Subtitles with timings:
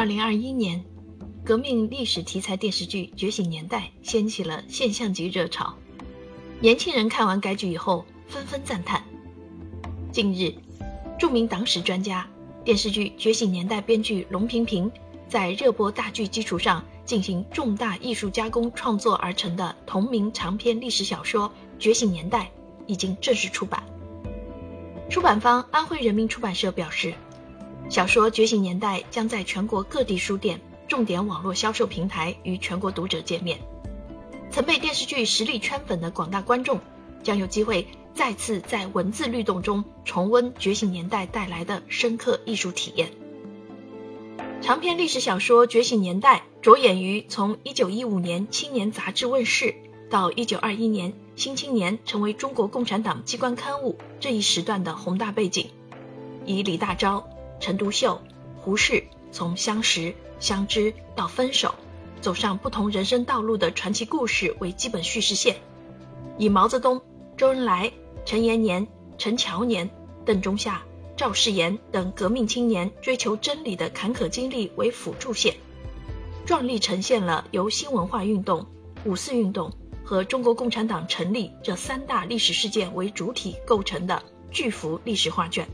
[0.00, 0.82] 二零二一年，
[1.44, 5.74] 革命历史题材电视剧《觉醒年代》掀起了现象级热潮，
[6.58, 9.04] 年轻人看完该剧以后纷纷赞叹。
[10.10, 10.54] 近日，
[11.18, 12.26] 著名党史专家、
[12.64, 14.90] 电视剧《觉醒年代》编剧龙平平
[15.28, 21.46] 在热播大剧基础上进行重大艺术加工创作而成的同名长篇历史小说
[21.78, 22.44] 《觉醒年代》
[22.86, 23.84] 已经正式出版。
[25.10, 27.12] 出版方安徽人民出版社表示，
[27.88, 33.58] 小说《觉醒年代》将在全国各地书店、重点网络销售平台与全国读者见面。
[34.50, 36.78] 曾被电视剧实力圈粉的广大观众
[37.22, 37.86] 将有机会。
[38.12, 43.08] 再次在文字律动中重温《觉醒年代》带来的深刻艺术体验。
[44.60, 49.74] 长篇历史小说《觉醒年代》着眼于从1915年《青年》杂志问世
[50.10, 55.70] 到1921年《新青年》成为中国共产党机关刊物这一时段的宏大背景，
[56.44, 57.22] 以李大钊、
[57.60, 58.20] 陈独秀、
[58.56, 61.74] 胡适从相识、相知到分手，
[62.20, 65.54] 走上不同人生道路的传奇故事为基本叙事线，
[66.38, 67.00] 以毛泽东。
[67.36, 67.90] 周恩来、
[68.26, 69.88] 陈延年、陈乔年、
[70.26, 70.82] 邓中夏、
[71.16, 75.54] 赵世炎等革命青年追求真理的坎坷经历为辅助线，
[76.44, 78.66] 壮丽呈现了由新文化运动、
[79.06, 79.72] 五四运动
[80.04, 85.66] 和中国共产党成立这三大历史事件为主体构成的巨幅历史画卷，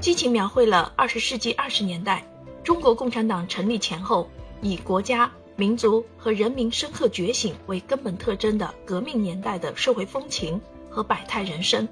[0.00, 2.24] 激情描绘了二十世纪二十年代
[2.62, 4.28] 中国共产党成立前后
[4.62, 5.30] 以国家。
[5.56, 11.88] 民族和人民深刻觉醒为根本特征的革命年代的社会风情和百态人生，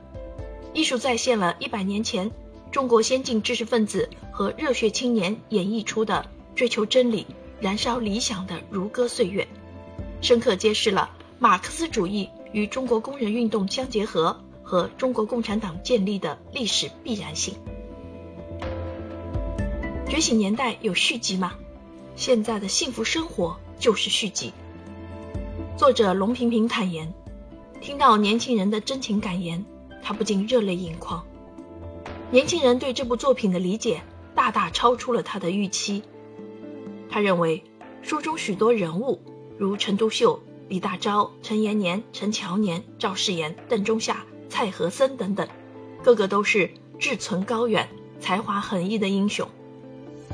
[0.72, 2.30] 艺术再现了一百年前
[2.70, 7.26] 中国先进知识分子和热血青年演绎出的追求真理、
[7.58, 9.44] 燃烧理想的如歌岁月，
[10.20, 17.52] 深刻揭示了马克思主义与中国工人运动相结合和中国共产党建立的历史必然性。
[20.08, 21.54] 觉醒年代有续集吗？
[22.14, 24.52] 现在的幸福生活就是续集。
[25.76, 27.12] 作者龙平平坦言，
[27.80, 29.64] 听到年轻人的真情感言，
[30.04, 31.24] 他不禁热泪盈眶。
[32.30, 34.00] 年轻人对这部作品的理解
[34.32, 36.04] 大大超出了他的预期。
[37.10, 37.64] 他认为，
[38.00, 39.20] 书中许多人物，
[39.58, 45.48] 如陈独秀、李大钊、陈延年、陈乔年、赵世炎、邓中夏、蔡和森等等，
[46.04, 47.88] 个个都是志存高远、
[48.20, 49.48] 才华横溢的英雄，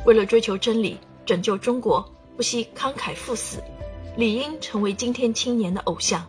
[0.05, 0.99] 为了追求真理。
[1.25, 2.05] 拯救中国，
[2.37, 3.63] 不惜慷慨赴死，
[4.17, 6.27] 理应成为今天青年的偶像。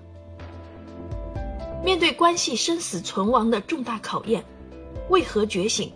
[1.84, 4.46] 面对关系生死存亡的重大考验，
[5.10, 5.92] 为何觉醒？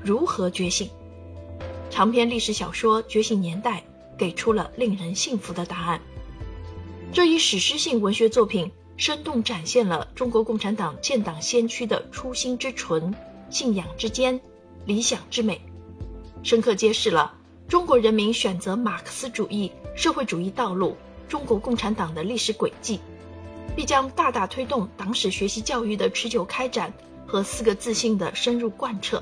[0.00, 0.88] 如何觉醒？
[1.90, 3.80] 长篇历史小说《觉醒年代》
[4.16, 6.00] 给出了令人信服的答案。
[7.12, 13.12] 这一史诗性文学作品，生动展现了中国共产党建党先驱的初心之纯、
[13.50, 14.40] 信仰之坚、
[14.84, 15.60] 理想之美，
[16.46, 17.34] 深刻揭示了。
[17.66, 20.96] 中国人民选择马克思主义社会主义道路，
[21.28, 23.00] 中国共产党的历史轨迹，
[23.74, 26.94] 必将大大推动党史学习教育的持久开展
[27.26, 29.20] 和四个自信的深入贯彻，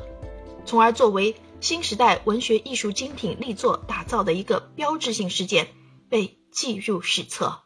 [0.67, 5.69] 从而作为新时代文学艺术精品力作打造的一个标志性事件，
[6.11, 7.64] 被记入史册。